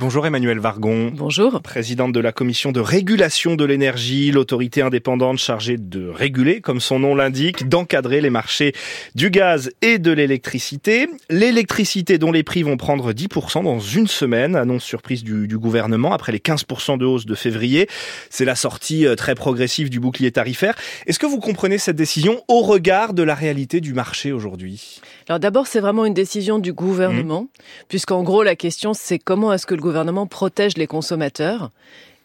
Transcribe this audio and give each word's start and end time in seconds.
Bonjour 0.00 0.24
Emmanuel 0.28 0.60
Vargon. 0.60 1.10
Bonjour. 1.12 1.60
Présidente 1.60 2.12
de 2.12 2.20
la 2.20 2.30
commission 2.30 2.70
de 2.70 2.78
régulation 2.78 3.56
de 3.56 3.64
l'énergie, 3.64 4.30
l'autorité 4.30 4.80
indépendante 4.80 5.38
chargée 5.38 5.76
de 5.76 6.08
réguler, 6.08 6.60
comme 6.60 6.78
son 6.78 7.00
nom 7.00 7.16
l'indique, 7.16 7.68
d'encadrer 7.68 8.20
les 8.20 8.30
marchés 8.30 8.74
du 9.16 9.28
gaz 9.28 9.72
et 9.82 9.98
de 9.98 10.12
l'électricité. 10.12 11.08
L'électricité 11.30 12.18
dont 12.18 12.30
les 12.30 12.44
prix 12.44 12.62
vont 12.62 12.76
prendre 12.76 13.12
10% 13.12 13.64
dans 13.64 13.80
une 13.80 14.06
semaine, 14.06 14.54
annonce 14.54 14.84
surprise 14.84 15.24
du, 15.24 15.48
du, 15.48 15.58
gouvernement 15.58 16.12
après 16.12 16.30
les 16.30 16.38
15% 16.38 16.96
de 16.96 17.04
hausse 17.04 17.26
de 17.26 17.34
février. 17.34 17.88
C'est 18.30 18.44
la 18.44 18.54
sortie 18.54 19.04
euh, 19.04 19.16
très 19.16 19.34
progressive 19.34 19.90
du 19.90 19.98
bouclier 19.98 20.30
tarifaire. 20.30 20.76
Est-ce 21.08 21.18
que 21.18 21.26
vous 21.26 21.40
comprenez 21.40 21.78
cette 21.78 21.96
décision 21.96 22.44
au 22.46 22.60
regard 22.60 23.14
de 23.14 23.24
la 23.24 23.34
réalité 23.34 23.80
du 23.80 23.94
marché 23.94 24.30
aujourd'hui? 24.30 25.00
Alors 25.28 25.40
d'abord, 25.40 25.66
c'est 25.66 25.80
vraiment 25.80 26.04
une 26.04 26.14
décision 26.14 26.60
du 26.60 26.72
gouvernement, 26.72 27.42
mmh. 27.42 27.84
puisqu'en 27.88 28.22
gros, 28.22 28.44
la 28.44 28.54
question, 28.54 28.94
c'est 28.94 29.18
comment 29.18 29.52
est-ce 29.52 29.66
que 29.66 29.74
le 29.74 29.87
gouvernement 29.88 30.26
protège 30.26 30.76
les 30.76 30.86
consommateurs. 30.86 31.70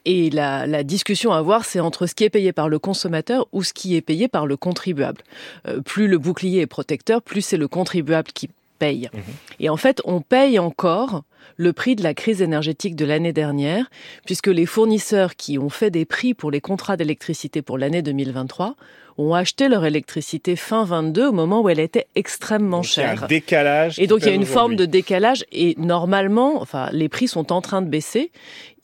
Et 0.06 0.30
la, 0.30 0.68
la, 0.68 0.84
discussion 0.84 1.32
à 1.32 1.42
voir, 1.42 1.64
c'est 1.64 1.80
entre 1.80 2.08
ce 2.08 2.14
qui 2.14 2.26
est 2.26 2.30
payé 2.30 2.52
par 2.52 2.68
le 2.68 2.78
consommateur 2.78 3.48
ou 3.54 3.64
ce 3.64 3.72
qui 3.72 3.96
est 3.96 4.02
payé 4.02 4.28
par 4.28 4.46
le 4.46 4.58
contribuable. 4.58 5.22
Euh, 5.66 5.80
plus 5.80 6.10
le 6.10 6.18
bouclier 6.18 6.60
est 6.60 6.68
protecteur, 6.68 7.22
plus 7.22 7.42
c'est 7.42 7.56
le 7.56 7.70
contribuable 7.70 8.28
qui 8.34 8.50
paye. 8.80 9.10
Mmh. 9.14 9.18
Et 9.62 9.70
en 9.70 9.78
fait, 9.78 10.02
on 10.04 10.20
paye 10.20 10.60
encore 10.60 11.24
le 11.58 11.74
prix 11.74 11.96
de 11.96 12.04
la 12.04 12.14
crise 12.14 12.42
énergétique 12.42 12.96
de 12.96 13.06
l'année 13.06 13.34
dernière, 13.34 13.90
puisque 14.26 14.48
les 14.48 14.66
fournisseurs 14.66 15.36
qui 15.36 15.58
ont 15.58 15.70
fait 15.70 15.92
des 15.92 16.06
prix 16.06 16.34
pour 16.34 16.52
les 16.52 16.62
contrats 16.62 16.98
d'électricité 16.98 17.62
pour 17.62 17.78
l'année 17.78 18.02
2023 18.02 18.76
ont 19.18 19.34
acheté 19.34 19.68
leur 19.68 19.86
électricité 19.86 20.56
fin 20.56 20.86
22 20.86 21.28
au 21.28 21.32
moment 21.32 21.62
où 21.62 21.70
elle 21.70 21.80
était 21.80 22.08
extrêmement 22.16 22.78
donc 22.78 22.86
chère. 22.86 23.14
Il 23.14 23.18
y 23.18 23.22
a 23.22 23.24
un 23.24 23.28
décalage. 23.28 24.00
Et 24.00 24.08
donc 24.08 24.22
il 24.22 24.28
y 24.28 24.32
a 24.32 24.34
une 24.34 24.46
forme 24.46 24.76
de 24.76 24.86
décalage 24.86 25.46
et 25.52 25.76
normalement, 25.78 26.62
enfin, 26.62 26.90
les 26.92 27.10
prix 27.10 27.28
sont 27.28 27.52
en 27.52 27.62
train 27.62 27.82
de 27.82 27.90
baisser. 27.90 28.32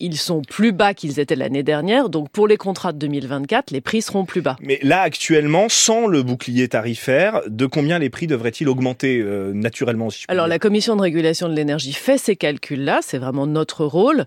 Ils 0.02 0.18
sont 0.18 0.42
plus 0.42 0.72
bas 0.72 0.94
qu'ils 0.94 1.20
étaient 1.20 1.36
l'année 1.36 1.64
dernière. 1.64 2.10
Donc 2.10 2.30
pour 2.30 2.48
les 2.48 2.56
contrats 2.58 2.94
de 2.94 3.00
2024, 3.00 3.72
les 3.72 3.82
prix 3.82 4.02
seront 4.02 4.24
plus 4.24 4.42
bas. 4.42 4.56
Mais 4.62 4.80
là, 4.82 5.02
actuellement, 5.02 5.68
sans 5.68 6.08
le 6.08 6.24
bouclier 6.24 6.70
tarifaire, 6.70 7.42
de 7.48 7.66
combien 7.66 8.00
les 8.00 8.10
prix 8.10 8.28
devraient-ils 8.28 8.70
augmenter 8.70 9.20
euh, 9.20 9.52
naturellement 9.54 10.10
si 10.10 10.24
Alors 10.30 10.48
la 10.48 10.60
Commission 10.60 10.96
de 10.96 11.02
régulation 11.02 11.50
de 11.50 11.54
l'énergie 11.54 11.94
fait 11.94 12.18
ces 12.18 12.38
C'est 13.02 13.18
vraiment 13.18 13.46
notre 13.46 13.86
rôle. 13.86 14.26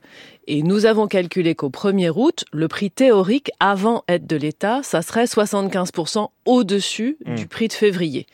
Et 0.49 0.63
nous 0.63 0.87
avons 0.87 1.07
calculé 1.07 1.55
qu'au 1.55 1.71
1er 1.71 2.11
août, 2.15 2.45
le 2.53 2.67
prix 2.67 2.91
théorique 2.91 3.51
avant 3.61 4.03
aide 4.09 4.27
de 4.27 4.37
l'État, 4.37 4.81
ça 4.83 5.01
serait 5.01 5.25
75% 5.25 6.29
au-dessus 6.45 7.17
mmh. 7.25 7.35
du 7.37 7.47
prix 7.47 7.69
de 7.69 7.73
février. 7.73 8.27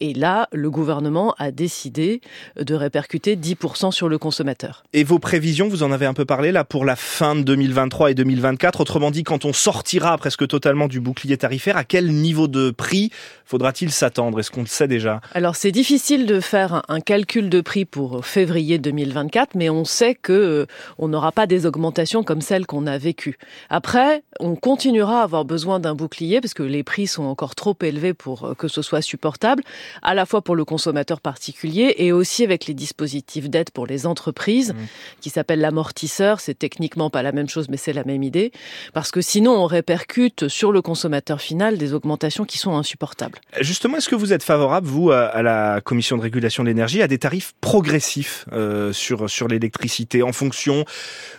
Et 0.00 0.12
là, 0.12 0.48
le 0.52 0.70
gouvernement 0.70 1.34
a 1.38 1.50
décidé 1.50 2.20
de 2.60 2.74
répercuter 2.74 3.36
10% 3.36 3.92
sur 3.92 4.10
le 4.10 4.18
consommateur. 4.18 4.84
Et 4.92 5.04
vos 5.04 5.18
prévisions, 5.18 5.68
vous 5.68 5.82
en 5.82 5.90
avez 5.90 6.04
un 6.04 6.12
peu 6.12 6.26
parlé 6.26 6.52
là 6.52 6.64
pour 6.64 6.84
la 6.84 6.96
fin 6.96 7.34
de 7.34 7.40
2023 7.40 8.10
et 8.10 8.14
2024. 8.14 8.82
Autrement 8.82 9.10
dit, 9.10 9.22
quand 9.22 9.46
on 9.46 9.54
sortira 9.54 10.18
presque 10.18 10.46
totalement 10.46 10.88
du 10.88 11.00
bouclier 11.00 11.38
tarifaire, 11.38 11.78
à 11.78 11.84
quel 11.84 12.12
niveau 12.12 12.48
de 12.48 12.70
prix 12.70 13.10
faudra-t-il 13.46 13.90
s'attendre? 13.90 14.40
Est-ce 14.40 14.50
qu'on 14.50 14.60
le 14.60 14.66
sait 14.66 14.88
déjà? 14.88 15.22
Alors 15.32 15.56
c'est 15.56 15.72
difficile 15.72 16.26
de 16.26 16.40
faire 16.40 16.82
un 16.88 17.00
calcul 17.00 17.48
de 17.48 17.60
prix 17.62 17.84
pour 17.86 18.26
février 18.26 18.78
2024, 18.78 19.54
mais 19.54 19.70
on 19.70 19.84
sait 19.84 20.14
que 20.14 20.32
euh, 20.32 20.66
on 20.98 21.08
n'aura 21.08 21.32
pas 21.32 21.46
des 21.46 21.53
augmentations 21.66 22.22
comme 22.22 22.40
celles 22.40 22.66
qu'on 22.66 22.86
a 22.86 22.98
vécues. 22.98 23.38
Après, 23.70 24.22
on 24.40 24.56
continuera 24.56 25.20
à 25.20 25.22
avoir 25.24 25.44
besoin 25.44 25.80
d'un 25.80 25.94
bouclier 25.94 26.40
parce 26.40 26.54
que 26.54 26.62
les 26.62 26.82
prix 26.82 27.06
sont 27.06 27.24
encore 27.24 27.54
trop 27.54 27.76
élevés 27.82 28.14
pour 28.14 28.56
que 28.56 28.68
ce 28.68 28.82
soit 28.82 29.02
supportable, 29.02 29.62
à 30.02 30.14
la 30.14 30.26
fois 30.26 30.42
pour 30.42 30.56
le 30.56 30.64
consommateur 30.64 31.20
particulier 31.20 31.94
et 31.98 32.12
aussi 32.12 32.44
avec 32.44 32.66
les 32.66 32.74
dispositifs 32.74 33.48
d'aide 33.48 33.70
pour 33.70 33.86
les 33.86 34.06
entreprises, 34.06 34.72
mmh. 34.72 34.76
qui 35.20 35.30
s'appellent 35.30 35.60
l'amortisseur. 35.60 36.40
C'est 36.40 36.58
techniquement 36.58 37.10
pas 37.10 37.22
la 37.22 37.32
même 37.32 37.48
chose, 37.48 37.68
mais 37.68 37.76
c'est 37.76 37.92
la 37.92 38.04
même 38.04 38.22
idée. 38.22 38.52
Parce 38.92 39.10
que 39.10 39.20
sinon, 39.20 39.52
on 39.52 39.66
répercute 39.66 40.48
sur 40.48 40.72
le 40.72 40.82
consommateur 40.82 41.40
final 41.40 41.78
des 41.78 41.94
augmentations 41.94 42.44
qui 42.44 42.58
sont 42.58 42.76
insupportables. 42.76 43.38
Justement, 43.60 43.98
est-ce 43.98 44.08
que 44.08 44.14
vous 44.14 44.32
êtes 44.32 44.42
favorable, 44.42 44.86
vous, 44.86 45.10
à 45.10 45.42
la 45.42 45.80
Commission 45.80 46.16
de 46.16 46.22
régulation 46.22 46.62
de 46.62 46.68
l'énergie, 46.68 47.02
à 47.02 47.08
des 47.08 47.18
tarifs 47.18 47.54
progressifs 47.60 48.46
euh, 48.52 48.92
sur, 48.92 49.28
sur 49.30 49.48
l'électricité 49.48 50.22
en 50.22 50.32
fonction 50.32 50.84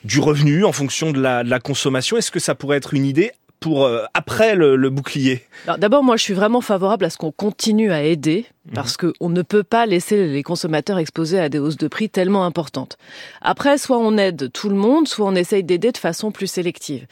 du 0.06 0.20
revenu, 0.20 0.64
en 0.64 0.72
fonction 0.72 1.12
de 1.12 1.20
la, 1.20 1.44
de 1.44 1.50
la 1.50 1.60
consommation 1.60 2.16
Est-ce 2.18 2.32
que 2.32 2.40
ça 2.40 2.56
pourrait 2.56 2.78
être 2.78 2.94
une 2.94 3.06
idée 3.06 3.32
pour 3.60 3.86
euh, 3.86 4.04
après 4.14 4.56
le, 4.56 4.76
le 4.76 4.90
bouclier? 4.90 5.44
D'abord, 5.78 6.04
moi, 6.04 6.16
je 6.16 6.24
suis 6.24 6.34
vraiment 6.34 6.62
favorable 6.62 7.06
à 7.06 7.10
ce 7.10 7.18
qu'on 7.18 7.32
continue 7.32 7.92
à 7.92 8.04
aider 8.04 8.46
parce 8.74 8.96
mmh. 9.02 9.14
qu'on 9.20 9.30
ne 9.30 9.42
peut 9.42 9.64
pas 9.64 9.86
laisser 9.86 10.28
les 10.28 10.44
consommateurs 10.44 11.00
exposés 11.00 11.40
à 11.40 11.50
des 11.50 11.58
hausses 11.58 11.78
de 11.78 11.88
prix 11.88 12.10
tellement 12.10 12.46
importantes. 12.46 12.98
Après, 13.42 13.78
soit 13.78 13.98
on 13.98 14.18
aide 14.18 14.52
tout 14.52 14.70
le 14.70 14.76
monde, 14.76 15.08
soit 15.08 15.26
on 15.26 15.36
essaye 15.36 15.64
d'aider 15.64 15.92
de 15.92 15.98
façon 15.98 16.32
plus 16.32 16.48
sélective. 16.48 17.08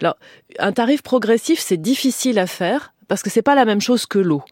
Alors, 0.00 0.16
un 0.58 0.72
tarif 0.72 1.02
progressif, 1.02 1.60
c'est 1.60 1.76
difficile 1.76 2.38
à 2.38 2.46
faire 2.46 2.94
parce 3.06 3.22
que 3.22 3.28
c'est 3.28 3.42
pas 3.42 3.54
la 3.54 3.66
même 3.66 3.80
chose 3.80 4.06
que 4.06 4.18
l'eau. 4.18 4.42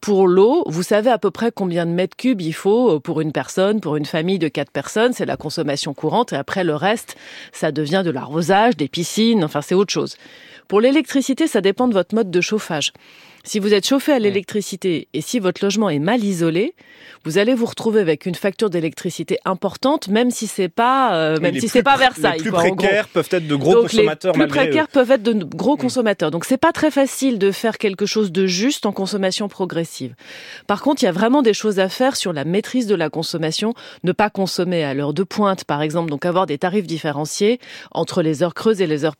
Pour 0.00 0.28
l'eau, 0.28 0.64
vous 0.66 0.82
savez 0.82 1.10
à 1.10 1.18
peu 1.18 1.30
près 1.30 1.50
combien 1.52 1.86
de 1.86 1.90
mètres 1.90 2.16
cubes 2.16 2.40
il 2.40 2.52
faut 2.52 3.00
pour 3.00 3.20
une 3.20 3.32
personne, 3.32 3.80
pour 3.80 3.96
une 3.96 4.04
famille 4.04 4.38
de 4.38 4.48
quatre 4.48 4.70
personnes. 4.70 5.12
C'est 5.12 5.26
la 5.26 5.36
consommation 5.36 5.94
courante 5.94 6.32
et 6.32 6.36
après 6.36 6.64
le 6.64 6.74
reste, 6.74 7.16
ça 7.52 7.72
devient 7.72 8.02
de 8.04 8.10
l'arrosage, 8.10 8.76
des 8.76 8.88
piscines, 8.88 9.44
enfin 9.44 9.62
c'est 9.62 9.74
autre 9.74 9.92
chose. 9.92 10.16
Pour 10.68 10.80
l'électricité, 10.80 11.46
ça 11.46 11.60
dépend 11.60 11.86
de 11.86 11.94
votre 11.94 12.14
mode 12.14 12.30
de 12.30 12.40
chauffage. 12.40 12.92
Si 13.46 13.60
vous 13.60 13.72
êtes 13.72 13.86
chauffé 13.86 14.12
à 14.12 14.18
l'électricité 14.18 15.06
et 15.14 15.20
si 15.20 15.38
votre 15.38 15.64
logement 15.64 15.88
est 15.88 16.00
mal 16.00 16.24
isolé, 16.24 16.74
vous 17.24 17.38
allez 17.38 17.54
vous 17.54 17.66
retrouver 17.66 18.00
avec 18.00 18.26
une 18.26 18.34
facture 18.34 18.70
d'électricité 18.70 19.38
importante, 19.44 20.08
même 20.08 20.32
si 20.32 20.48
c'est 20.48 20.68
pas, 20.68 21.14
euh, 21.14 21.38
même 21.40 21.58
si 21.60 21.68
c'est 21.68 21.84
pas 21.84 21.96
Versailles. 21.96 22.38
Les 22.38 22.42
plus 22.42 22.50
précaires 22.50 23.06
peuvent 23.06 23.28
être 23.30 23.46
de 23.46 23.54
gros 23.54 23.74
Donc, 23.74 23.82
consommateurs. 23.82 24.32
Les 24.34 24.40
plus 24.40 24.48
précaires 24.48 24.84
eux. 24.86 24.92
peuvent 24.92 25.10
être 25.12 25.22
de 25.22 25.44
gros 25.44 25.76
consommateurs. 25.76 26.32
Donc 26.32 26.44
c'est 26.44 26.56
pas 26.56 26.72
très 26.72 26.90
facile 26.90 27.38
de 27.38 27.52
faire 27.52 27.78
quelque 27.78 28.04
chose 28.04 28.32
de 28.32 28.46
juste 28.46 28.84
en 28.84 28.90
consommation 28.90 29.48
progressive. 29.48 30.16
Par 30.66 30.82
contre, 30.82 31.04
il 31.04 31.06
y 31.06 31.08
a 31.08 31.12
vraiment 31.12 31.42
des 31.42 31.54
choses 31.54 31.78
à 31.78 31.88
faire 31.88 32.16
sur 32.16 32.32
la 32.32 32.44
maîtrise 32.44 32.88
de 32.88 32.96
la 32.96 33.10
consommation, 33.10 33.74
ne 34.02 34.10
pas 34.10 34.28
consommer 34.28 34.82
à 34.82 34.92
l'heure 34.92 35.14
de 35.14 35.22
pointe, 35.22 35.62
par 35.62 35.82
exemple, 35.82 36.10
donc 36.10 36.26
avoir 36.26 36.46
des 36.46 36.58
tarifs 36.58 36.86
différenciés 36.86 37.60
entre 37.92 38.22
les 38.22 38.42
heures 38.42 38.54
creuses 38.54 38.80
et 38.80 38.88
les 38.88 39.04
heures 39.04 39.14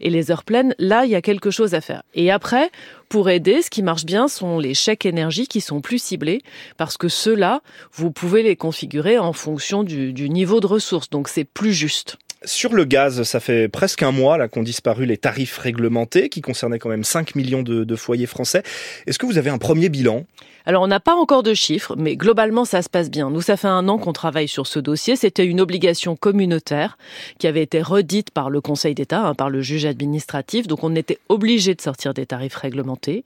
et 0.00 0.10
les 0.10 0.30
heures 0.30 0.44
pleines. 0.44 0.72
Là, 0.78 1.04
il 1.04 1.10
y 1.10 1.16
a 1.16 1.22
quelque 1.22 1.50
chose 1.50 1.74
à 1.74 1.80
faire. 1.80 2.04
Et 2.14 2.30
après, 2.30 2.70
pour 3.12 3.28
aider, 3.28 3.60
ce 3.60 3.68
qui 3.68 3.82
marche 3.82 4.06
bien 4.06 4.26
sont 4.26 4.58
les 4.58 4.72
chèques 4.72 5.04
énergie 5.04 5.46
qui 5.46 5.60
sont 5.60 5.82
plus 5.82 6.02
ciblés 6.02 6.40
parce 6.78 6.96
que 6.96 7.08
ceux-là, 7.08 7.60
vous 7.92 8.10
pouvez 8.10 8.42
les 8.42 8.56
configurer 8.56 9.18
en 9.18 9.34
fonction 9.34 9.82
du, 9.82 10.30
niveau 10.30 10.60
de 10.60 10.66
ressources. 10.66 11.10
Donc 11.10 11.28
c'est 11.28 11.44
plus 11.44 11.74
juste. 11.74 12.16
Sur 12.44 12.74
le 12.74 12.84
gaz, 12.84 13.22
ça 13.22 13.40
fait 13.40 13.68
presque 13.68 14.02
un 14.02 14.10
mois 14.10 14.36
là 14.36 14.48
qu'ont 14.48 14.62
disparu 14.62 15.06
les 15.06 15.16
tarifs 15.16 15.58
réglementés 15.58 16.28
qui 16.28 16.40
concernaient 16.40 16.78
quand 16.78 16.88
même 16.88 17.04
5 17.04 17.34
millions 17.34 17.62
de, 17.62 17.96
foyers 17.96 18.26
français. 18.26 18.62
Est-ce 19.06 19.18
que 19.18 19.26
vous 19.26 19.38
avez 19.38 19.50
un 19.50 19.58
premier 19.58 19.88
bilan? 19.88 20.24
Alors, 20.64 20.82
on 20.82 20.86
n'a 20.86 21.00
pas 21.00 21.14
encore 21.14 21.42
de 21.42 21.54
chiffres, 21.54 21.96
mais 21.98 22.16
globalement, 22.16 22.64
ça 22.64 22.82
se 22.82 22.88
passe 22.88 23.10
bien. 23.10 23.30
Nous, 23.30 23.42
ça 23.42 23.56
fait 23.56 23.68
un 23.68 23.88
an 23.88 23.98
qu'on 23.98 24.12
travaille 24.12 24.46
sur 24.46 24.68
ce 24.68 24.78
dossier. 24.78 25.16
C'était 25.16 25.44
une 25.44 25.60
obligation 25.60 26.14
communautaire 26.14 26.98
qui 27.38 27.48
avait 27.48 27.62
été 27.62 27.82
redite 27.82 28.30
par 28.30 28.48
le 28.48 28.60
Conseil 28.60 28.94
d'État, 28.94 29.26
hein, 29.26 29.34
par 29.34 29.50
le 29.50 29.60
juge 29.60 29.86
administratif. 29.86 30.68
Donc, 30.68 30.84
on 30.84 30.94
était 30.94 31.18
obligé 31.28 31.74
de 31.74 31.80
sortir 31.80 32.14
des 32.14 32.26
tarifs 32.26 32.54
réglementés. 32.54 33.24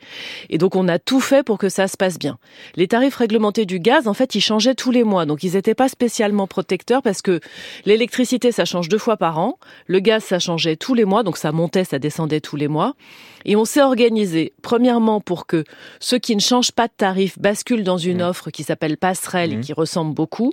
Et 0.49 0.57
donc, 0.57 0.77
on 0.77 0.89
a 0.89 0.99
tout 0.99 1.21
fait 1.21 1.43
pour 1.43 1.59
que 1.59 1.69
ça 1.69 1.89
se 1.89 1.99
passe 1.99 2.19
bien. 2.19 2.39
Les 2.75 2.89
tarifs 2.89 3.17
réglementés 3.17 3.67
du 3.67 3.81
gaz, 3.81 4.09
en 4.09 4.15
fait, 4.15 4.35
ils 4.35 4.41
changeaient 4.41 4.75
tous 4.75 4.91
les 4.91 5.05
mois. 5.05 5.27
Donc, 5.27 5.43
ils 5.43 5.53
n'étaient 5.53 5.75
pas 5.75 5.91
spécialement 5.91 6.47
protecteurs 6.47 7.03
parce 7.03 7.21
que 7.21 7.41
l'électricité, 7.85 8.51
ça 8.51 8.65
change 8.65 8.89
deux 8.89 8.99
fois 8.99 9.06
par 9.15 9.39
an. 9.39 9.61
Le 9.87 10.01
gaz, 10.01 10.25
ça 10.25 10.41
changeait 10.41 10.75
tous 10.75 10.95
les 10.95 11.05
mois. 11.05 11.23
Donc, 11.23 11.37
ça 11.37 11.53
montait, 11.53 11.85
ça 11.85 12.01
descendait 12.01 12.41
tous 12.41 12.57
les 12.57 12.67
mois. 12.67 12.95
Et 13.45 13.55
on 13.55 13.65
s'est 13.65 13.81
organisé, 13.81 14.53
premièrement, 14.61 15.21
pour 15.21 15.47
que 15.47 15.63
ceux 16.01 16.19
qui 16.19 16.35
ne 16.35 16.41
changent 16.41 16.73
pas 16.73 16.89
de 16.89 16.93
tarif 16.97 17.39
basculent 17.39 17.85
dans 17.85 17.97
une 17.97 18.19
mmh. 18.19 18.29
offre 18.29 18.51
qui 18.51 18.65
s'appelle 18.65 18.97
passerelle 18.97 19.51
mmh. 19.51 19.59
et 19.59 19.61
qui 19.61 19.73
ressemble 19.73 20.15
beaucoup. 20.15 20.53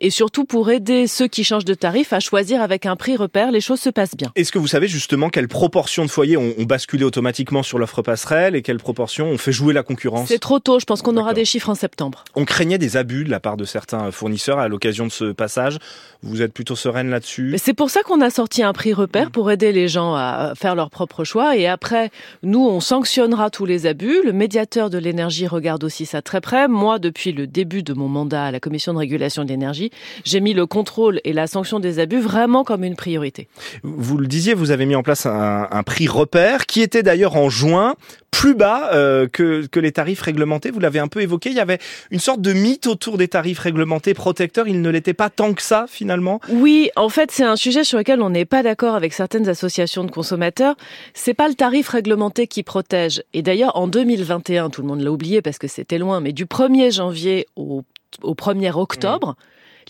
Et 0.00 0.10
surtout 0.10 0.44
pour 0.44 0.70
aider 0.70 1.06
ceux 1.06 1.28
qui 1.28 1.44
changent 1.44 1.64
de 1.64 1.74
tarif 1.74 2.12
à 2.12 2.18
choisir 2.18 2.60
avec 2.60 2.86
un 2.86 2.96
prix 2.96 3.14
repère, 3.14 3.52
les 3.52 3.60
choses 3.60 3.78
se 3.78 3.90
passent 3.90 4.16
bien. 4.16 4.32
Est-ce 4.34 4.50
que 4.50 4.58
vous 4.58 4.66
savez 4.66 4.88
justement 4.88 5.28
quelle 5.28 5.46
proportion 5.46 6.04
de 6.04 6.10
foyers 6.10 6.36
ont, 6.36 6.54
ont 6.58 6.64
basculé 6.64 7.04
automatiquement 7.04 7.62
sur 7.62 7.78
l'offre 7.78 8.02
passerelle 8.02 8.56
et 8.56 8.62
quelle 8.62 8.78
proportion 8.78 9.26
ont 9.28 9.38
fait 9.38 9.52
jouer 9.52 9.72
la 9.72 9.84
concurrence 9.84 10.28
C'est 10.28 10.40
trop 10.40 10.58
tôt, 10.58 10.80
je 10.80 10.86
pense 10.86 11.02
qu'on 11.02 11.16
aura 11.16 11.34
des 11.34 11.44
chiffres 11.44 11.70
en 11.70 11.76
septembre. 11.76 12.24
On 12.34 12.44
craignait 12.44 12.78
des 12.78 12.96
abus 12.96 13.24
de 13.24 13.30
la 13.30 13.38
part 13.38 13.56
de 13.56 13.64
certains 13.64 14.10
fournisseurs 14.10 14.58
à 14.58 14.66
l'occasion 14.66 15.06
de 15.06 15.12
ce 15.12 15.32
passage. 15.32 15.78
Vous 16.22 16.42
êtes 16.42 16.52
plutôt 16.52 16.74
sereine 16.74 17.10
là-dessus? 17.10 17.54
C'est 17.58 17.74
pour 17.84 17.90
ça 17.90 18.02
qu'on 18.02 18.22
a 18.22 18.30
sorti 18.30 18.62
un 18.62 18.72
prix 18.72 18.94
repère 18.94 19.30
pour 19.30 19.50
aider 19.50 19.70
les 19.70 19.88
gens 19.88 20.14
à 20.14 20.54
faire 20.56 20.74
leur 20.74 20.88
propre 20.88 21.22
choix. 21.22 21.54
Et 21.54 21.66
après, 21.66 22.10
nous, 22.42 22.66
on 22.66 22.80
sanctionnera 22.80 23.50
tous 23.50 23.66
les 23.66 23.84
abus. 23.84 24.22
Le 24.24 24.32
médiateur 24.32 24.88
de 24.88 24.96
l'énergie 24.96 25.46
regarde 25.46 25.84
aussi 25.84 26.06
ça 26.06 26.22
très 26.22 26.40
près. 26.40 26.66
Moi, 26.66 26.98
depuis 26.98 27.32
le 27.32 27.46
début 27.46 27.82
de 27.82 27.92
mon 27.92 28.08
mandat 28.08 28.46
à 28.46 28.50
la 28.50 28.58
Commission 28.58 28.94
de 28.94 28.98
régulation 29.00 29.44
de 29.44 29.50
l'énergie, 29.50 29.90
j'ai 30.24 30.40
mis 30.40 30.54
le 30.54 30.64
contrôle 30.64 31.20
et 31.24 31.34
la 31.34 31.46
sanction 31.46 31.78
des 31.78 31.98
abus 31.98 32.20
vraiment 32.20 32.64
comme 32.64 32.84
une 32.84 32.96
priorité. 32.96 33.48
Vous 33.82 34.16
le 34.16 34.28
disiez, 34.28 34.54
vous 34.54 34.70
avez 34.70 34.86
mis 34.86 34.94
en 34.94 35.02
place 35.02 35.26
un, 35.26 35.68
un 35.70 35.82
prix 35.82 36.08
repère 36.08 36.64
qui 36.64 36.80
était 36.80 37.02
d'ailleurs 37.02 37.36
en 37.36 37.50
juin 37.50 37.96
plus 38.30 38.54
bas 38.54 38.90
euh, 38.92 39.28
que, 39.28 39.64
que 39.66 39.80
les 39.80 39.92
tarifs 39.92 40.20
réglementés. 40.20 40.70
Vous 40.70 40.80
l'avez 40.80 40.98
un 40.98 41.08
peu 41.08 41.22
évoqué. 41.22 41.50
Il 41.50 41.56
y 41.56 41.60
avait 41.60 41.78
une 42.10 42.18
sorte 42.18 42.40
de 42.40 42.52
mythe 42.52 42.86
autour 42.86 43.16
des 43.16 43.28
tarifs 43.28 43.60
réglementés 43.60 44.12
protecteurs. 44.12 44.68
Il 44.68 44.82
ne 44.82 44.90
l'était 44.90 45.14
pas 45.14 45.30
tant 45.30 45.54
que 45.54 45.62
ça 45.62 45.86
finalement? 45.88 46.40
Oui, 46.50 46.90
en 46.96 47.08
fait, 47.08 47.30
c'est 47.30 47.44
un 47.44 47.56
sujet 47.56 47.73
sur 47.82 47.98
lequel 47.98 48.22
on 48.22 48.30
n'est 48.30 48.44
pas 48.44 48.62
d'accord 48.62 48.94
avec 48.94 49.12
certaines 49.12 49.48
associations 49.48 50.04
de 50.04 50.10
consommateurs. 50.10 50.76
C'est 51.14 51.34
pas 51.34 51.48
le 51.48 51.54
tarif 51.54 51.88
réglementé 51.88 52.46
qui 52.46 52.62
protège. 52.62 53.24
Et 53.32 53.42
d'ailleurs, 53.42 53.76
en 53.76 53.88
2021, 53.88 54.70
tout 54.70 54.82
le 54.82 54.88
monde 54.88 55.00
l'a 55.00 55.10
oublié 55.10 55.42
parce 55.42 55.58
que 55.58 55.66
c'était 55.66 55.98
loin, 55.98 56.20
mais 56.20 56.32
du 56.32 56.46
1er 56.46 56.92
janvier 56.94 57.46
au, 57.56 57.82
au 58.22 58.34
1er 58.34 58.78
octobre, 58.78 59.34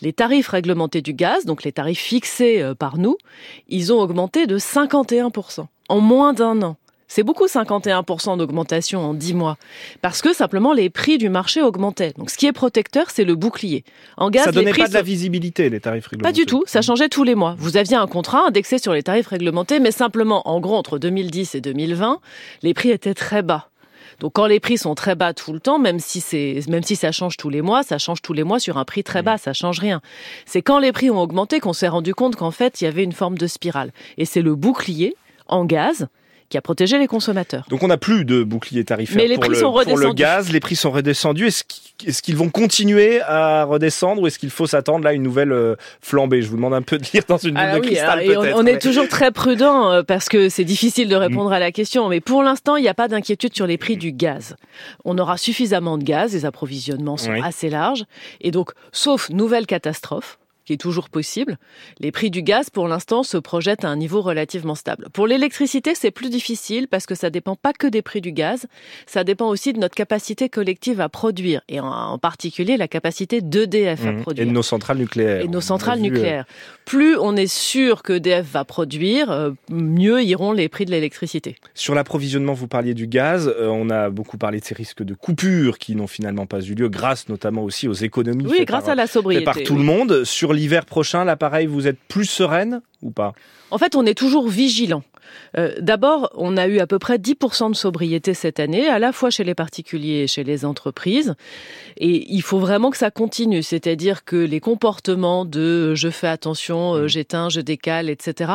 les 0.01 0.13
tarifs 0.13 0.49
réglementés 0.49 1.03
du 1.03 1.13
gaz, 1.13 1.45
donc 1.45 1.65
les 1.65 1.73
tarifs 1.73 2.01
fixés 2.01 2.63
euh, 2.63 2.75
par 2.75 2.97
nous, 2.97 3.17
ils 3.69 3.93
ont 3.93 4.01
augmenté 4.01 4.47
de 4.47 4.59
51% 4.59 5.67
en 5.89 6.01
moins 6.01 6.33
d'un 6.33 6.63
an. 6.63 6.77
C'est 7.09 7.23
beaucoup 7.23 7.47
51% 7.47 8.39
d'augmentation 8.39 9.01
en 9.01 9.15
10 9.15 9.35
mois. 9.35 9.57
Parce 10.01 10.23
que 10.23 10.33
simplement 10.33 10.73
les 10.73 10.91
prix 10.91 11.19
du 11.19 11.29
marché 11.29 11.63
augmentaient. 11.63 12.13
Donc 12.17 12.31
ce 12.31 12.39
qui 12.39 12.47
est 12.47 12.53
protecteur, 12.53 13.11
c'est 13.11 13.25
le 13.25 13.35
bouclier. 13.35 13.85
En 14.17 14.31
gaz, 14.31 14.45
ça 14.45 14.53
donnait 14.53 14.73
pas 14.73 14.89
de 14.89 14.95
la 14.95 15.03
visibilité, 15.03 15.69
les 15.71 15.81
tarifs 15.81 16.07
réglementés. 16.07 16.29
Pas 16.29 16.33
du 16.33 16.47
tout, 16.47 16.65
ça 16.67 16.83
changeait 16.83 17.09
tous 17.09 17.25
les 17.25 17.35
mois. 17.35 17.55
Vous 17.59 17.77
aviez 17.77 17.97
un 17.97 18.07
contrat 18.07 18.47
indexé 18.47 18.79
sur 18.79 18.93
les 18.93 19.03
tarifs 19.03 19.29
réglementés, 19.29 19.81
mais 19.81 19.91
simplement, 19.91 20.49
en 20.49 20.61
gros, 20.61 20.77
entre 20.77 20.99
2010 20.99 21.55
et 21.55 21.61
2020, 21.61 22.21
les 22.63 22.75
prix 22.75 22.91
étaient 22.91 23.15
très 23.15 23.43
bas. 23.43 23.69
Donc 24.21 24.35
quand 24.35 24.47
les 24.47 24.61
prix 24.61 24.79
sont 24.79 24.95
très 24.95 25.15
bas 25.15 25.35
tout 25.35 25.53
le 25.53 25.61
temps, 25.61 25.79
même 25.79 25.99
si 25.99 26.21
c'est 26.21 26.61
même 26.69 26.83
si 26.83 26.97
ça 26.97 27.13
change 27.13 27.37
tous 27.37 27.51
les 27.51 27.63
mois, 27.63 27.83
ça 27.83 27.99
change 27.99 28.23
tous 28.23 28.33
les 28.33 28.45
mois 28.45 28.61
sur 28.61 28.79
un 28.79 28.85
prix 28.85 29.03
très 29.03 29.23
bas, 29.23 29.39
ça 29.39 29.53
change 29.53 29.81
rien. 29.81 30.01
C'est 30.47 30.63
quand 30.63 30.79
les 30.79 30.93
prix 30.93 31.11
ont 31.11 31.21
augmenté 31.21 31.61
qu'on 31.61 31.73
s'est 31.73 31.89
rendu 31.89 32.15
compte 32.15 32.37
qu'en 32.37 32.51
fait, 32.51 32.81
il 32.81 32.85
y 32.85 32.87
avait 32.87 33.03
une 33.05 33.13
forme 33.13 33.39
de 33.39 33.47
spirale. 33.47 33.93
Et 34.19 34.25
c'est 34.25 34.43
le 34.43 34.55
bouclier 34.55 35.17
en 35.49 35.65
gaz 35.65 36.07
qui 36.49 36.59
a 36.59 36.63
protégé 36.63 36.99
les 36.99 37.07
consommateurs. 37.07 37.65
Donc 37.69 37.83
on 37.83 37.89
n'a 37.89 37.97
plus 37.97 38.25
de 38.25 38.43
bouclier 38.43 38.85
tarifaire 38.85 39.17
Mais 39.17 39.29
les 39.29 39.35
pour, 39.35 39.45
prix 39.45 39.51
le, 39.51 39.57
sont 39.57 39.73
redescendus. 39.73 40.01
pour 40.01 40.09
le 40.09 40.15
gaz, 40.15 40.53
les 40.53 40.61
prix 40.61 40.77
sont 40.77 40.91
redescendus. 40.91 41.47
Est-ce 42.07 42.23
qu'ils 42.23 42.37
vont 42.37 42.51
continuer 42.51 43.21
à 43.23 43.65
redescendre 43.65 44.23
ou 44.23 44.27
est-ce 44.27 44.39
qu'il 44.39 44.51
faut 44.51 44.67
s'attendre 44.67 45.05
là 45.05 45.11
à 45.11 45.13
une 45.13 45.23
nouvelle 45.23 45.53
euh, 45.53 45.77
flambée? 46.01 46.43
Je 46.43 46.49
vous 46.49 46.57
demande 46.57 46.75
un 46.75 46.83
peu 46.83 46.99
de 46.99 47.05
lire 47.13 47.23
dans 47.27 47.39
une 47.39 47.55
boule 47.55 47.73
de 47.75 47.79
cristal 47.81 48.25
peut-être. 48.25 48.59
On, 48.59 48.67
est 48.67 48.81
toujours 48.81 49.09
très 49.09 49.31
prudent 49.31 49.91
euh, 49.91 50.03
parce 50.03 50.29
que 50.29 50.49
c'est 50.49 50.65
difficile 50.65 51.09
de 51.09 51.17
répondre 51.17 51.51
mm. 51.51 51.55
à 51.55 51.59
la 51.59 51.73
question. 51.73 52.09
Mais 52.09 52.21
pour 52.21 52.43
l'instant, 52.43 52.77
il 52.77 52.83
n'y 52.83 52.89
a 52.89 52.95
pas 52.95 53.09
d'inquiétude 53.09 53.55
sur 53.55 53.67
les 53.67 53.79
prix 53.79 53.97
du 53.97 54.13
gaz. 54.13 54.57
On 55.05 55.19
aura 55.19 55.37
suffisamment 55.37 55.99
de 55.99 56.05
gaz, 56.05 56.33
les 56.33 56.45
approvisionnements 56.45 57.17
sont 57.17 57.33
assez 57.43 57.71
larges. 57.71 58.05
Et 58.41 58.51
donc, 58.51 58.71
sauf 58.93 59.31
nouvelle 59.31 59.67
catastrophe, 59.67 60.39
qui 60.65 60.73
est 60.73 60.79
toujours 60.79 61.09
possible, 61.09 61.59
les 62.01 62.13
prix 62.13 62.31
du 62.31 62.43
gaz, 62.43 62.71
pour 62.71 62.89
l'instant, 62.89 63.23
se 63.23 63.37
projettent 63.37 63.85
à 63.85 63.89
un 63.89 63.97
niveau 63.97 64.21
relativement 64.21 64.75
stable. 64.75 65.09
Pour 65.13 65.27
l'électricité, 65.27 65.95
c'est 65.95 66.11
plus 66.11 66.31
difficile 66.31 66.89
parce 66.89 67.07
que 67.07 67.15
ça 67.15 67.31
dépend 67.31 67.57
pas 67.57 67.73
que 67.73 67.87
des 67.87 68.03
prix 68.03 68.21
du 68.21 68.33
gaz, 68.33 68.67
ça 69.07 69.25
dépend 69.25 69.49
aussi 69.49 69.73
de 69.73 69.79
notre 69.79 69.95
capacité 69.95 70.49
collective 70.49 71.01
à 71.01 71.09
produire, 71.09 71.61
et 71.69 71.81
en, 71.81 72.19
particulier 72.19 72.77
la 72.77 72.89
capacité 72.89 73.41
d'EDF 73.41 74.07
à 74.07 74.13
mmh. 74.13 74.23
produire. 74.23 74.47
Et 74.47 74.49
de 74.49 74.55
nos 74.55 74.63
centrales 74.63 74.99
nucléaires. 74.99 75.43
Et 75.43 75.49
nos 75.49 75.61
centrales 75.61 75.99
euh, 75.99 76.03
nucléaires. 76.03 76.45
Plus 76.85 77.17
on 77.17 77.37
est 77.37 77.47
sûr 77.47 78.03
que 78.03 78.15
EDF 78.15 78.47
va 78.53 78.65
produire, 78.65 79.31
euh, 79.31 79.51
mieux 79.71 80.23
iront 80.23 80.53
les 80.53 80.69
prix 80.69 80.85
de 80.85 80.91
l'électricité. 80.91 81.57
Sur 81.75 81.95
l'approvisionnement, 81.95 82.55
vous 82.55 82.69
parliez 82.69 82.95
du 82.95 83.07
gaz, 83.07 83.49
euh, 83.49 83.69
on 83.69 83.91
a 83.91 84.09
beaucoup 84.11 84.39
parlé 84.39 84.61
de 84.61 84.65
ces 84.65 84.75
risques 84.75 85.03
de 85.03 85.15
coupures 85.15 85.79
qui 85.79 85.95
n'ont 85.95 86.07
finalement 86.07 86.47
pas 86.47 86.61
eu 86.61 86.75
lieu, 86.75 86.89
grâce 86.89 87.29
notamment 87.29 87.63
aussi 87.63 87.89
aux 87.89 87.93
économies. 87.93 88.47
Oui, 88.47 88.65
grâce 88.65 88.89
à 88.89 88.95
la 88.95 89.07
sobriété. 89.07 89.45
Par 89.45 89.63
tout 89.63 89.77
le 89.77 89.83
monde. 89.83 90.25
Sur 90.25 90.54
l'hiver 90.55 90.87
prochain, 90.87 91.25
l'appareil, 91.25 91.67
vous 91.67 91.87
êtes 91.87 91.99
plus 92.09 92.27
sereine 92.27 92.81
ou 93.03 93.11
pas? 93.11 93.33
En 93.71 93.79
fait, 93.79 93.97
on 93.97 94.07
est 94.07 94.17
toujours 94.17 94.49
vigilant. 94.49 95.03
Euh, 95.57 95.75
d'abord, 95.81 96.31
on 96.35 96.57
a 96.57 96.67
eu 96.67 96.79
à 96.79 96.87
peu 96.87 96.99
près 96.99 97.19
10% 97.19 97.71
de 97.71 97.77
sobriété 97.77 98.35
cette 98.35 98.61
année, 98.61 98.89
à 98.89 98.99
la 98.99 99.13
fois 99.13 99.31
chez 99.31 99.45
les 99.45 99.55
particuliers 99.55 100.23
et 100.23 100.27
chez 100.27 100.45
les 100.45 100.65
entreprises. 100.65 101.35
Et 101.97 102.33
il 102.33 102.43
faut 102.43 102.59
vraiment 102.59 102.91
que 102.91 102.97
ça 102.97 103.11
continue, 103.11 103.63
c'est-à-dire 103.63 104.25
que 104.25 104.37
les 104.37 104.61
comportements 104.61 105.45
de 105.45 105.95
je 105.95 106.09
fais 106.09 106.29
attention, 106.29 106.95
euh, 106.95 107.05
mmh. 107.05 107.09
j'éteins, 107.09 107.49
je 107.49 107.61
décale, 107.61 108.11
etc., 108.11 108.53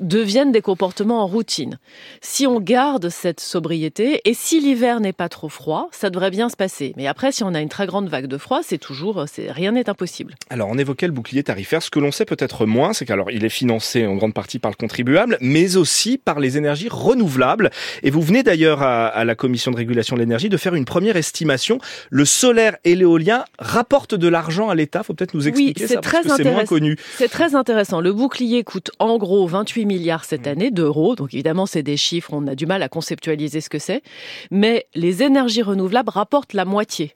deviennent 0.00 0.52
des 0.52 0.60
comportements 0.60 1.22
en 1.22 1.26
routine. 1.26 1.78
Si 2.20 2.46
on 2.46 2.60
garde 2.60 3.08
cette 3.08 3.40
sobriété 3.40 4.20
et 4.24 4.34
si 4.34 4.60
l'hiver 4.60 5.00
n'est 5.00 5.12
pas 5.12 5.28
trop 5.28 5.48
froid, 5.48 5.88
ça 5.92 6.10
devrait 6.10 6.30
bien 6.30 6.48
se 6.48 6.56
passer. 6.56 6.92
Mais 6.96 7.06
après, 7.06 7.32
si 7.32 7.44
on 7.44 7.54
a 7.54 7.60
une 7.60 7.68
très 7.68 7.86
grande 7.86 8.08
vague 8.08 8.26
de 8.26 8.38
froid, 8.38 8.60
c'est 8.62 8.78
toujours, 8.78 9.24
c'est 9.26 9.50
rien 9.50 9.72
n'est 9.72 9.88
impossible. 9.88 10.34
Alors, 10.50 10.68
on 10.70 10.78
évoquait 10.78 11.06
le 11.06 11.12
bouclier 11.12 11.42
tarifaire. 11.42 11.82
Ce 11.82 11.90
que 11.90 11.98
l'on 11.98 12.12
sait 12.12 12.24
peut-être 12.24 12.66
moins, 12.66 12.92
c'est 12.92 13.06
qu'alors 13.06 13.30
il 13.30 13.44
est 13.44 13.50
financé 13.50 14.06
en 14.06 14.16
grande 14.16 14.34
partie 14.34 14.58
par 14.58 14.70
le 14.70 14.76
contribuable, 14.76 15.38
mais 15.40 15.76
aussi 15.76 16.18
par 16.18 16.40
les 16.40 16.56
énergies 16.56 16.88
renouvelables. 16.90 17.70
Et 18.02 18.10
vous 18.10 18.22
venez 18.22 18.42
d'ailleurs 18.42 18.82
à, 18.82 19.06
à 19.06 19.24
la 19.24 19.34
commission 19.34 19.70
de 19.70 19.76
régulation 19.76 20.16
de 20.16 20.20
l'énergie 20.20 20.48
de 20.48 20.56
faire 20.56 20.74
une 20.74 20.84
première 20.84 21.16
estimation. 21.16 21.78
Le 22.10 22.24
solaire 22.24 22.76
et 22.84 22.94
l'éolien 22.94 23.44
rapportent 23.58 24.14
de 24.14 24.28
l'argent 24.28 24.68
à 24.68 24.74
l'État. 24.74 25.02
Faut 25.02 25.14
peut-être 25.14 25.34
nous 25.34 25.48
expliquer 25.48 25.84
oui, 25.84 25.88
ça 25.88 26.00
très 26.00 26.22
parce 26.22 26.38
que 26.38 26.42
c'est 26.42 26.50
moins 26.50 26.64
connu. 26.64 26.96
C'est 27.16 27.28
très 27.28 27.54
intéressant. 27.54 28.00
Le 28.00 28.12
bouclier 28.12 28.64
coûte 28.64 28.90
en 28.98 29.18
gros 29.18 29.46
28 29.46 29.75
milliards 29.84 30.24
cette 30.24 30.46
mmh. 30.46 30.50
année 30.50 30.70
d'euros. 30.70 31.16
Donc 31.16 31.34
évidemment, 31.34 31.66
c'est 31.66 31.82
des 31.82 31.96
chiffres, 31.96 32.30
on 32.32 32.46
a 32.46 32.54
du 32.54 32.66
mal 32.66 32.82
à 32.82 32.88
conceptualiser 32.88 33.60
ce 33.60 33.68
que 33.68 33.78
c'est. 33.78 34.02
Mais 34.50 34.86
les 34.94 35.22
énergies 35.22 35.62
renouvelables 35.62 36.10
rapportent 36.10 36.54
la 36.54 36.64
moitié. 36.64 37.12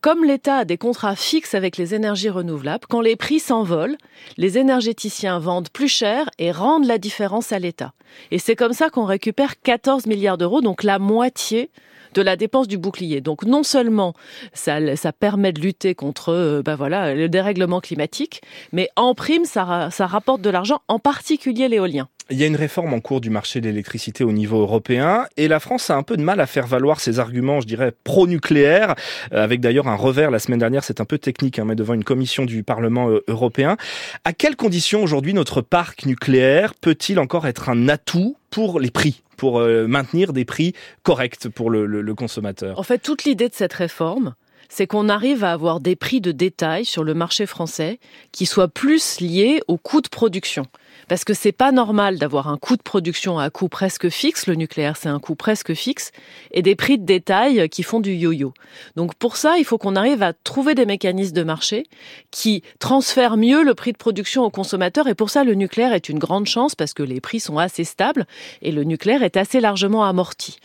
Comme 0.00 0.24
l'État 0.24 0.58
a 0.58 0.64
des 0.64 0.78
contrats 0.78 1.16
fixes 1.16 1.54
avec 1.54 1.76
les 1.76 1.94
énergies 1.94 2.30
renouvelables, 2.30 2.86
quand 2.88 3.00
les 3.00 3.16
prix 3.16 3.40
s'envolent, 3.40 3.96
les 4.36 4.58
énergéticiens 4.58 5.38
vendent 5.38 5.70
plus 5.70 5.88
cher 5.88 6.30
et 6.38 6.52
rendent 6.52 6.86
la 6.86 6.98
différence 6.98 7.50
à 7.52 7.58
l'État. 7.58 7.92
Et 8.30 8.38
c'est 8.38 8.56
comme 8.56 8.72
ça 8.72 8.88
qu'on 8.88 9.04
récupère 9.04 9.60
14 9.60 10.06
milliards 10.06 10.38
d'euros, 10.38 10.60
donc 10.60 10.82
la 10.82 10.98
moitié 10.98 11.70
de 12.14 12.22
la 12.22 12.36
dépense 12.36 12.68
du 12.68 12.78
bouclier. 12.78 13.20
Donc 13.20 13.44
non 13.44 13.62
seulement 13.62 14.14
ça, 14.52 14.96
ça 14.96 15.12
permet 15.12 15.52
de 15.52 15.60
lutter 15.60 15.94
contre 15.94 16.62
ben 16.64 16.74
voilà, 16.74 17.14
le 17.14 17.28
dérèglement 17.28 17.80
climatique, 17.80 18.42
mais 18.72 18.88
en 18.96 19.14
prime, 19.14 19.44
ça, 19.44 19.88
ça 19.90 20.06
rapporte 20.06 20.40
de 20.40 20.50
l'argent, 20.50 20.80
en 20.88 20.98
particulier 20.98 21.68
l'éolien. 21.68 22.08
Il 22.28 22.38
y 22.38 22.42
a 22.42 22.46
une 22.48 22.56
réforme 22.56 22.92
en 22.92 22.98
cours 22.98 23.20
du 23.20 23.30
marché 23.30 23.60
de 23.60 23.68
l'électricité 23.68 24.24
au 24.24 24.32
niveau 24.32 24.60
européen 24.60 25.26
et 25.36 25.46
la 25.46 25.60
France 25.60 25.90
a 25.90 25.96
un 25.96 26.02
peu 26.02 26.16
de 26.16 26.22
mal 26.22 26.40
à 26.40 26.46
faire 26.46 26.66
valoir 26.66 26.98
ses 26.98 27.20
arguments, 27.20 27.60
je 27.60 27.68
dirais, 27.68 27.92
pro-nucléaire, 28.02 28.96
euh, 29.32 29.44
avec 29.44 29.60
d'ailleurs 29.60 29.86
un 29.86 29.94
revers 29.94 30.32
la 30.32 30.40
semaine 30.40 30.58
dernière, 30.58 30.82
c'est 30.82 31.00
un 31.00 31.04
peu 31.04 31.18
technique, 31.18 31.60
hein, 31.60 31.64
mais 31.66 31.76
devant 31.76 31.94
une 31.94 32.02
commission 32.02 32.44
du 32.44 32.64
Parlement 32.64 33.10
euh, 33.10 33.22
européen. 33.28 33.76
À 34.24 34.32
quelles 34.32 34.56
conditions 34.56 35.04
aujourd'hui 35.04 35.34
notre 35.34 35.60
parc 35.60 36.04
nucléaire 36.04 36.74
peut-il 36.74 37.20
encore 37.20 37.46
être 37.46 37.68
un 37.68 37.88
atout 37.88 38.36
pour 38.50 38.80
les 38.80 38.90
prix 38.90 39.22
pour 39.36 39.60
euh, 39.60 39.86
maintenir 39.86 40.32
des 40.32 40.44
prix 40.44 40.72
corrects 41.04 41.48
pour 41.48 41.70
le, 41.70 41.86
le 41.86 42.14
consommateur? 42.16 42.76
En 42.76 42.82
fait, 42.82 42.98
toute 42.98 43.22
l'idée 43.22 43.48
de 43.48 43.54
cette 43.54 43.74
réforme, 43.74 44.34
c'est 44.68 44.88
qu'on 44.88 45.08
arrive 45.08 45.44
à 45.44 45.52
avoir 45.52 45.78
des 45.78 45.94
prix 45.94 46.20
de 46.20 46.32
détail 46.32 46.84
sur 46.84 47.04
le 47.04 47.14
marché 47.14 47.46
français 47.46 48.00
qui 48.32 48.46
soient 48.46 48.66
plus 48.66 49.20
liés 49.20 49.60
au 49.68 49.76
coût 49.76 50.00
de 50.00 50.08
production 50.08 50.66
parce 51.08 51.24
que 51.24 51.34
c'est 51.34 51.52
pas 51.52 51.72
normal 51.72 52.18
d'avoir 52.18 52.48
un 52.48 52.56
coût 52.56 52.76
de 52.76 52.82
production 52.82 53.38
à 53.38 53.50
coût 53.50 53.68
presque 53.68 54.08
fixe, 54.08 54.46
le 54.46 54.54
nucléaire 54.54 54.96
c'est 54.96 55.08
un 55.08 55.18
coût 55.18 55.34
presque 55.34 55.74
fixe, 55.74 56.12
et 56.52 56.62
des 56.62 56.76
prix 56.76 56.98
de 56.98 57.04
détail 57.04 57.68
qui 57.68 57.82
font 57.82 58.00
du 58.00 58.12
yo-yo. 58.12 58.52
Donc 58.96 59.14
pour 59.14 59.36
ça, 59.36 59.58
il 59.58 59.64
faut 59.64 59.78
qu'on 59.78 59.96
arrive 59.96 60.22
à 60.22 60.32
trouver 60.32 60.74
des 60.74 60.86
mécanismes 60.86 61.34
de 61.34 61.42
marché 61.42 61.84
qui 62.30 62.62
transfèrent 62.78 63.36
mieux 63.36 63.62
le 63.62 63.74
prix 63.74 63.92
de 63.92 63.98
production 63.98 64.44
aux 64.44 64.50
consommateurs, 64.50 65.08
et 65.08 65.14
pour 65.14 65.30
ça 65.30 65.44
le 65.44 65.54
nucléaire 65.54 65.92
est 65.92 66.08
une 66.08 66.18
grande 66.18 66.46
chance 66.46 66.74
parce 66.74 66.94
que 66.94 67.02
les 67.02 67.20
prix 67.20 67.40
sont 67.40 67.58
assez 67.58 67.84
stables 67.84 68.26
et 68.62 68.72
le 68.72 68.84
nucléaire 68.84 69.22
est 69.22 69.36
assez 69.36 69.60
largement 69.60 70.04
amorti. 70.04 70.58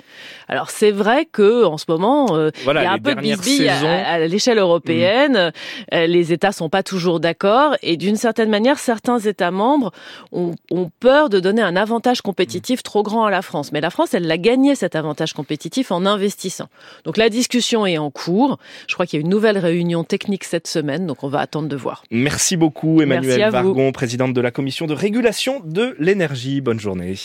Alors 0.47 0.69
c'est 0.69 0.91
vrai 0.91 1.25
que 1.31 1.63
en 1.65 1.77
ce 1.77 1.85
moment, 1.87 2.35
euh, 2.35 2.49
il 2.65 2.73
y 2.73 2.77
a 2.77 2.91
un 2.91 2.99
peu 2.99 3.15
de 3.15 3.21
bisbille 3.21 3.69
à, 3.69 4.19
l'échelle 4.27 4.57
européenne, 4.57 5.33
mmh. 5.33 5.95
euh, 5.95 6.07
les 6.07 6.33
États 6.33 6.51
sont 6.51 6.69
pas 6.69 6.83
toujours 6.83 7.19
d'accord, 7.19 7.75
et 7.81 7.97
d'une 7.97 8.15
certaine 8.15 8.49
manière, 8.49 8.79
certains 8.79 9.19
États 9.19 9.51
membres 9.51 9.91
ont, 10.31 10.55
peur 10.99 11.29
de 11.29 11.39
donner 11.39 11.61
un 11.61 11.75
avantage 11.75 12.21
compétitif 12.21 12.83
trop 12.83 13.03
grand 13.03 13.25
à 13.25 13.31
la 13.31 13.41
France. 13.41 13.71
Mais 13.71 13.81
la 13.81 13.89
France, 13.89 14.13
elle 14.13 14.27
l'a 14.27 14.37
gagné 14.37 14.75
cet 14.75 14.95
avantage 14.95 15.33
compétitif 15.33 15.91
en 15.91 16.05
investissant. 16.05 16.67
Donc 17.05 17.17
la 17.17 17.29
discussion 17.29 17.85
est 17.85 17.97
en 17.97 18.11
cours. 18.11 18.59
Je 18.87 18.93
crois 18.93 19.05
qu'il 19.05 19.19
y 19.19 19.21
a 19.21 19.25
une 19.25 19.31
nouvelle 19.31 19.57
réunion 19.57 20.03
technique 20.03 20.43
cette 20.43 20.67
semaine, 20.67 21.07
donc 21.07 21.23
on 21.23 21.27
va 21.27 21.39
attendre 21.39 21.67
de 21.67 21.75
voir. 21.75 22.03
Merci 22.11 22.57
beaucoup 22.57 23.01
Emmanuel 23.01 23.49
Vargon, 23.49 23.91
présidente 23.91 24.33
de 24.33 24.41
la 24.41 24.51
commission 24.51 24.87
de 24.87 24.93
régulation 24.93 25.61
de 25.63 25.95
l'énergie. 25.99 26.61
Bonne 26.61 26.79
journée. 26.79 27.15